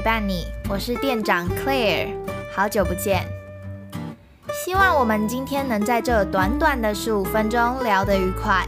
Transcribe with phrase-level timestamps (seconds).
[0.00, 2.08] 陪伴你，我是店长 Claire，
[2.54, 3.22] 好久不见。
[4.64, 8.64] 希望我们今天能在这短短的十五分钟聊得愉快。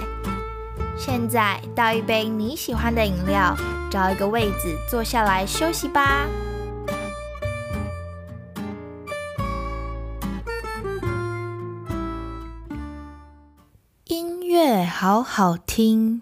[0.95, 3.57] 现在倒一杯你喜欢的饮料，
[3.91, 6.27] 找一个位子坐下来休息吧。
[14.05, 16.21] 音乐好好听。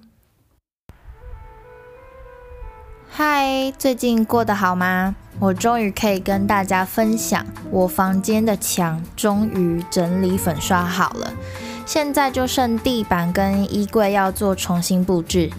[3.22, 5.14] 嗨，最近过得好吗？
[5.40, 11.30] 我终于可以跟大家分享，我房间的墙终于整理粉刷好了，
[11.84, 15.50] 现在就剩地板跟衣柜要做重新布置。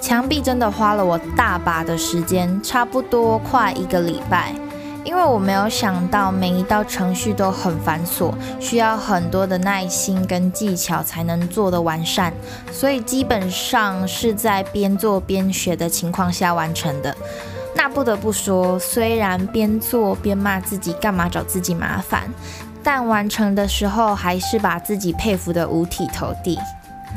[0.00, 4.54] 墙壁真的花了我大把的时间，差不多快一个礼拜。
[5.04, 12.32] 因为我没有想到每一道程序都很繁琐，需要很多的耐心跟技巧才能做得完善，
[12.70, 17.16] 所以基本上是在边做边学的情况下完成的。
[17.74, 22.28] 那不得不说，虽然边做边骂自己干嘛找自己麻烦，
[22.82, 26.58] 但完成的时候还是把自己佩服得五体投地。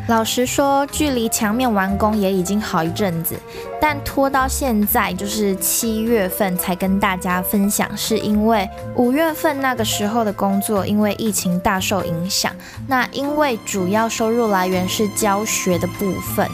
[0.07, 3.35] 老实说，距离墙面完工也已经好一阵子，
[3.79, 12.51] 但拖到现在就是七月份才跟大家分享，是因为五月份那个时候的工作因为疫情大受影响。
[12.87, 16.45] 那因为主要收入来源是教学的部分，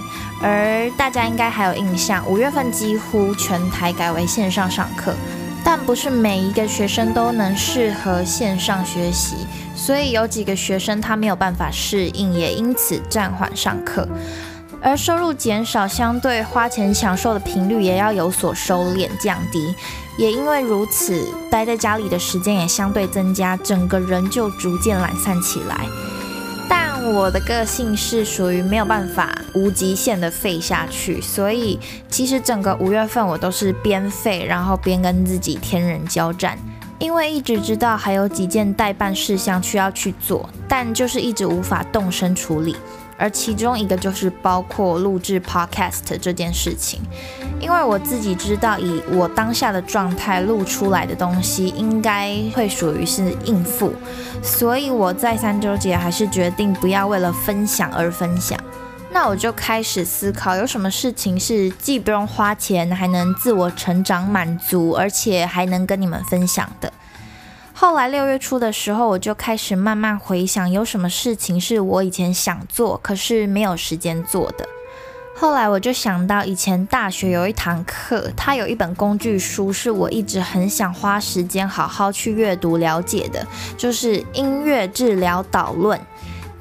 [0.42, 5.16] 而大家应该还有印象，五月份几乎全台改为线上上课。
[5.70, 9.36] 但不是每一个学生都能适合线上学习，
[9.76, 14.08] 所以有几个学生他没有办法适应，也因此暂缓上课。
[14.82, 19.76] 而收入减少，相对花钱享受的频率也要有所收敛降低。
[20.18, 25.86] 也因为如此，待在家里的时间也相对增加，整个人就逐渐懒散起来。
[27.14, 31.80] 我的个性是属于没有办法无极限的废下去，所以
[32.10, 36.58] 其实整个五月份我都是边废，然后边跟自己天人交战，
[37.00, 42.76] 因为一直知道还有几件代办事项需要去做，但就是一直无法动身处理。
[43.20, 47.02] 而其中一个就是包括录制 podcast 这件事情，
[47.60, 53.92] 因为我自己知道，以我当下的状态录出来的东西，应该会属于是应付，
[54.42, 58.58] 所以我再三纠结，还是决定不要为了分享而分享。
[59.10, 66.94] 那我就开始思考，有什么事情是既不用花钱，还能自我成长满足，而且还能跟你们分享的。
[67.74, 74.68] 后来六月初的时候，我就开始慢慢回想，有什么事情是我以前想做，可是没有时间做的。
[75.40, 83.46] 后来我就想到，以前大学有一堂课，它有一本工具书，是我一直很想花时间好好去阅读了解的，
[83.78, 86.00] 就是《音乐治疗导论》。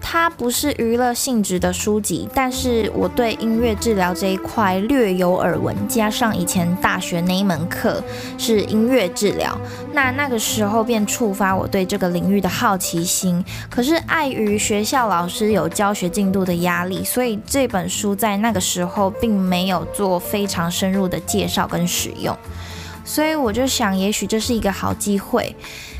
[0.08, 8.00] 它不是娱乐性质的书籍，但是我对音乐治疗这一块略有耳闻，加上以前大学那一门课
[8.38, 9.58] 是音乐治疗，
[9.92, 13.44] 那那个时候便触发我对这个领域的好奇心。
[13.68, 22.34] 可是碍于学校老师有教学进度的压力，所以这本书在那个时候并没有做非常深入的介绍跟使用。
[23.04, 25.56] 所以我就想，也许这是一个好机会。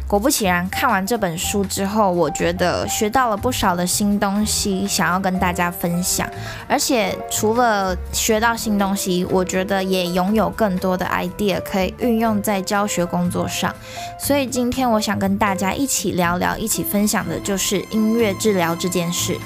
[0.09, 6.29] 果不其然，看完这本书之后，我觉得学到了不少的新东西，想要跟大家分享。
[6.69, 13.75] 而且除了学到新东西，我觉得也拥有更多的 idea 可以运用在教学工作上。
[14.17, 19.37] 所以今天我想跟大家一起聊聊，一起分享的就是音乐治疗这件事。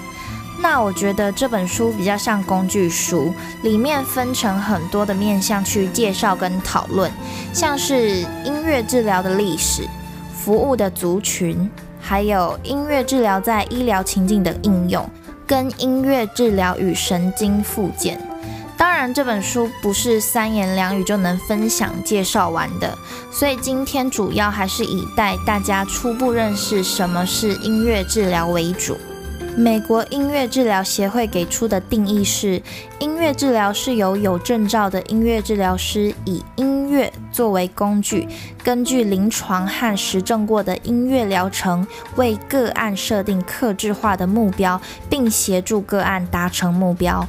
[0.62, 3.32] 那我觉得这本书比较像工具书，
[3.62, 7.10] 里面分成很多的面向去介绍跟讨论，
[7.50, 9.88] 像是音乐治疗的历史。
[10.43, 11.71] 服务的族群，
[12.01, 15.07] 还有音乐治疗在医疗情境的应用，
[15.47, 18.19] 跟音乐治疗与神经复健。
[18.78, 22.97] 当然，这本书不是三言两语就能分享介绍完的，
[23.31, 28.97] 所以今天主要还是以带大家初步认识什么是音乐治疗为主。
[29.54, 32.63] 美国音乐治疗协会给出的定义是：
[32.98, 38.27] 音乐治疗是由有证照的音乐治疗师以音乐作为工具，
[38.62, 41.86] 根据临床和实证过的音乐疗程，
[42.16, 47.27] 为个案设定克制化的目标，并协助个案达成目标。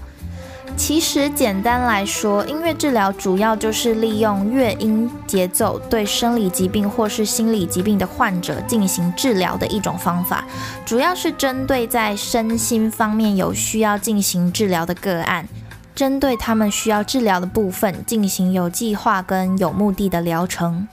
[0.77, 10.45] 其实简单来说，音乐治疗主要就是利用乐音节奏对生理疾病或是心理疾病的患者进行治疗的一种方法，
[10.85, 15.45] 主要是针对在身心方面有需要进行治疗的个案，
[15.93, 20.87] 针对他们需要治疗的部分进行有计划跟有目的的疗程。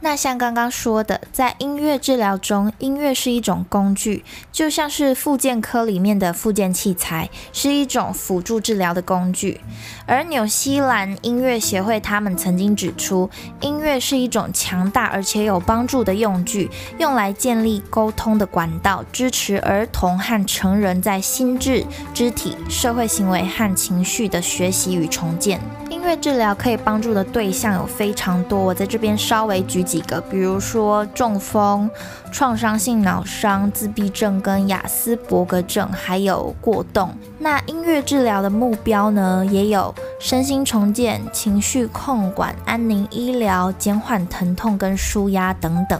[0.00, 9.60] 那像刚刚说的，在音乐治疗中，音乐是一种工具，就像是复健科里面的复健器材，是一种辅助治疗的工具。
[10.06, 13.28] 而纽西兰音乐协会他们曾经指出，
[13.60, 21.84] 音乐是一种强大而且有帮助的用具，用来建立沟通的管道，支持儿童和成人在心智、
[22.14, 25.60] 肢体、社会行为和情绪的学习与重建。
[25.90, 31.90] 音乐治疗可以帮助的对象有非常多，我在这边稍微举几个，比如说中风、
[32.30, 37.10] 创伤性脑伤、自闭症跟雅斯伯格症，还有过动。
[37.38, 45.98] 那音乐治疗的目标呢，也有身心重建、情绪控管、安宁医疗、减缓疼痛跟舒压等等。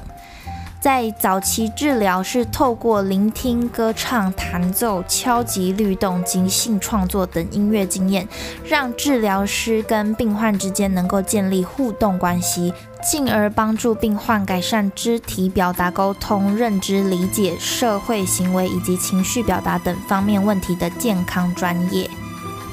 [0.81, 8.27] 在早期治疗是透过聆听、歌唱、弹奏、敲击、律动、即兴创作等音乐经验，
[8.65, 12.73] 让治疗师跟病患之间能够建立互动关系，
[13.03, 22.11] 进而帮助病患改善肢体表达、沟通、认知理解、社会行为以及情绪表达等方面问题的健康专业。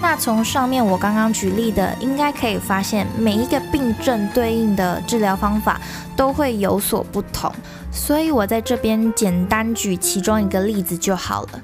[0.02, 5.80] 那从上面我刚刚举例的，应该可以发现，每一个病症对应的治疗方法
[6.16, 7.52] 都会有所不同。
[7.92, 11.62] 所以我在这边简单举其中一个例子就好了。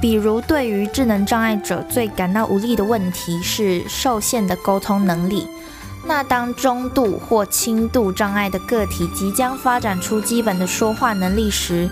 [0.00, 5.48] 比如，对于智能障碍者最感到无力的问题是受限的沟通能力。
[6.06, 11.90] 那当中度或轻度障碍的个体即将发展出基本的说话能力时，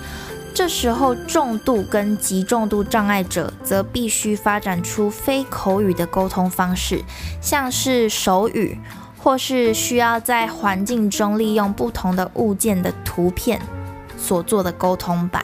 [0.55, 7.05] 这时候重度跟极重度障碍者则必须发展出非口语的沟通方式，
[7.41, 8.79] 像是手语。
[9.17, 13.59] 或是需要在环境中利用不同的物件的图片
[14.19, 15.43] 所做的沟通版。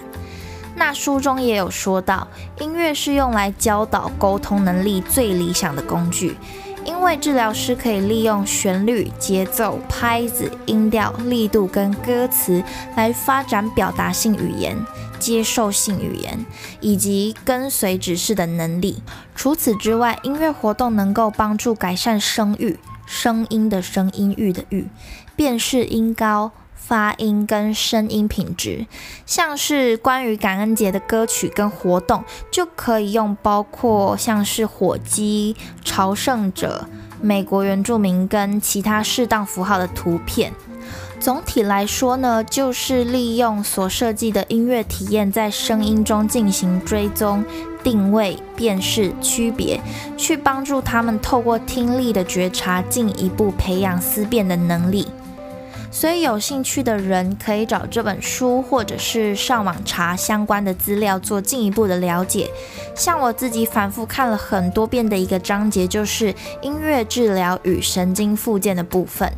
[0.77, 2.29] 那书中也有说到，
[2.59, 6.37] 音乐是用来教导沟通能力最理想的工具，
[6.91, 12.63] 因为治疗师可以利用旋律、节奏、拍子、音调、力度跟歌词
[12.97, 14.77] 来发展表达性语言、
[15.21, 16.45] 接受性语言
[16.81, 19.01] 以及跟随指示的能力。
[19.37, 22.77] 除此之外，音乐活动能够帮助改善声域。
[23.07, 24.87] 声音的声音域的域，
[25.35, 26.53] 辨识音高、
[26.91, 28.85] 发音跟声音品质，
[29.25, 35.55] 像是关于感恩节的歌曲跟活动，就可以用包括像是火鸡、
[35.85, 36.89] 朝圣者、
[37.23, 40.53] 美国原住民跟其他适当符号的图片。
[41.21, 47.45] 总体来说呢，就是利用所设计的音乐体验，在声音中进行追踪、
[47.85, 49.81] 定位、辨识、区别，
[50.17, 55.07] 去帮助他们透过听力的觉察，进一步培养思辨的能力。
[55.91, 62.49] 所以有兴趣的人可以找这本书，或者是上网查相关的资料，做进一步的了解。
[62.95, 69.31] 像我自己反复看了很多遍的一个章节，就是音乐治疗与神经复健的部分。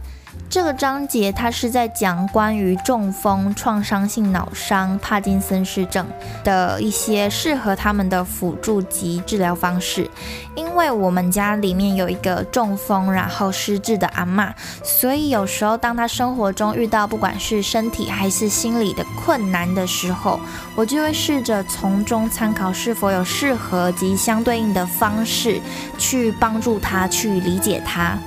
[0.53, 6.07] 这个章节它是在讲关于中风、创伤性脑伤、帕金森氏症
[6.45, 10.11] 的一些适合他们的辅助及治疗方式。
[10.55, 14.55] 因为我们家里面有一个中风然后失智的阿妈，
[14.85, 20.39] 所以有时候当他生活中遇到不管是身体还是心理的困难的时候，
[20.77, 25.59] 我就会试着从中参考是否有适合及相对应的方式
[25.97, 28.19] 去帮助他去理解他。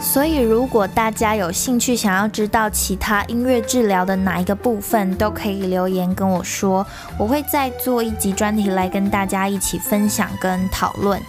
[0.00, 6.84] 所以，如果大家有兴趣想要知道其他音乐治疗的哪一个部分，都可以留言跟我说，
[7.18, 11.20] 我会再做一集专题来跟大家一起分享跟讨论。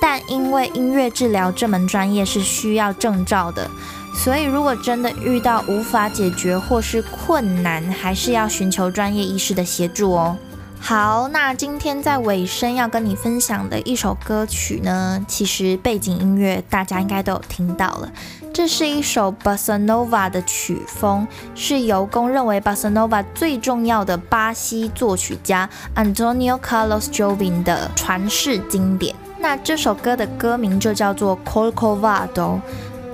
[0.00, 3.68] 但因为音乐治疗这门专业是需要证照的，
[4.14, 10.36] 所以如果真的遇到无法解决或是困难，还是要寻求专业医师的协助哦。
[10.82, 18.10] 好，那今天在尾声要跟你分享的一首歌曲呢，其实背景音乐大家应该都有听到了。
[18.52, 29.14] 这是一首 Bossa Nova 的曲风，是由公认为 Bossa Nova 最重要的巴西作曲家 Antonio Carlos Jobim 的传世经典。
[29.38, 32.58] 那这首歌的歌名就叫做 Corcovado，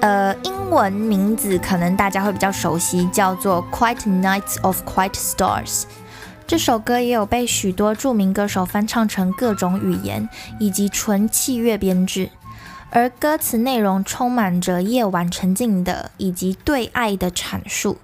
[0.01, 5.83] 呃，英文名字可能大家会比较熟悉，叫做 Quiet Nights of Quiet Stars。
[6.47, 10.29] 这首歌也有被许多著名歌手翻唱成各种语言
[10.61, 12.31] 以及纯器乐编制，
[12.91, 17.99] 而歌词内容充满着夜晚沉静的以及对爱的阐述。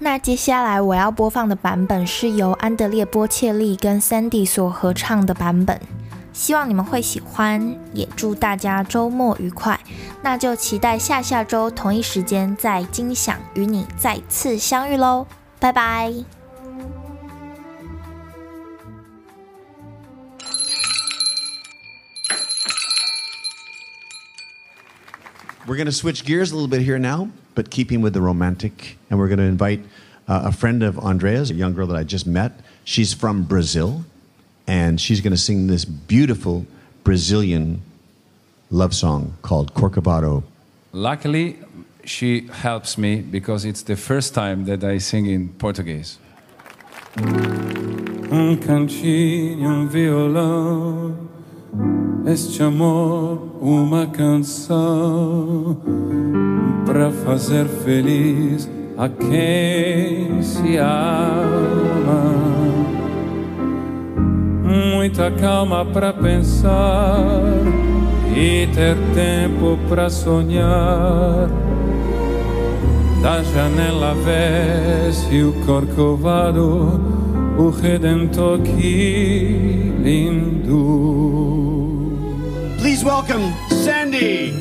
[0.00, 5.80] 那接下来我要播放的版本是由安德烈波切利跟 Sandy 所合唱的版本，
[6.32, 9.78] 希望你们会喜欢，也祝大家周末愉快。
[10.20, 15.26] 那就期待下下周同一时间在金响与你再次相遇喽，
[15.60, 16.43] 拜拜。
[25.66, 28.98] We're going to switch gears a little bit here now, but keeping with the romantic.
[29.08, 29.80] And we're going to invite
[30.28, 32.52] uh, a friend of Andrea's, a young girl that I just met.
[32.84, 34.04] She's from Brazil,
[34.66, 36.66] and she's going to sing this beautiful
[37.02, 37.80] Brazilian
[38.70, 40.42] love song called Corcovado.
[40.92, 41.58] Luckily,
[42.04, 46.18] she helps me because it's the first time that I sing in Portuguese.
[47.16, 51.28] Um cantinho, um violão,
[52.26, 55.76] este amor, uma canção
[56.86, 62.32] para fazer feliz a quem se ama.
[64.62, 67.22] Muita calma para pensar
[68.34, 71.48] e ter tempo para sonhar.
[73.22, 77.00] Da janela vê-se o corcovado,
[77.58, 81.63] o redentor que lindo.
[83.04, 84.54] Welcome Sandy.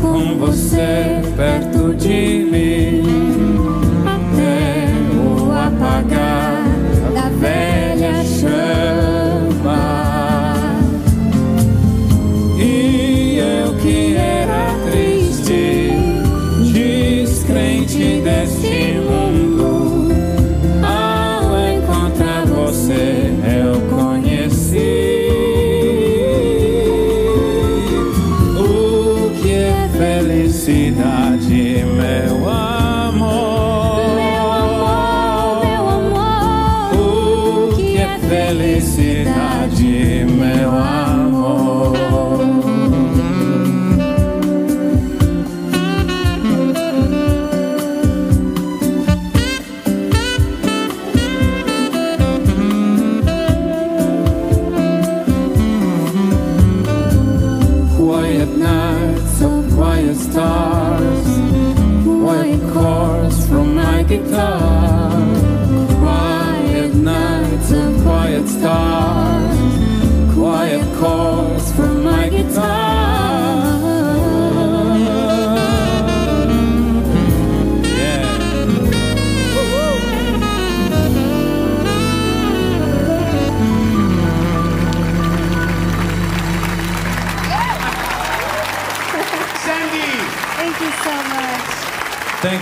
[0.00, 1.73] Com você perto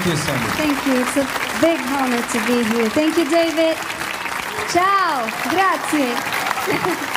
[0.02, 0.56] Thank you much.
[0.56, 1.00] Thank you.
[1.00, 2.90] It's a big honor to be here.
[2.90, 3.76] Thank you, David.
[4.72, 5.28] Ciao.
[5.50, 7.08] Grazie.